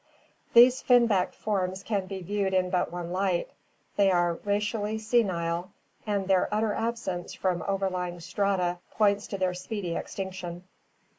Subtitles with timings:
[0.55, 3.51] These fin backed forms can be viewed in but one light—
[3.97, 5.73] they are racially senile,
[6.07, 10.63] and their utter absence from overlying strata points to their speedy extinction.